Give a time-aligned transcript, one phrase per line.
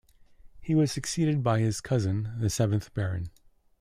[0.59, 3.29] He was succeeded by his cousin, the seventh Baron.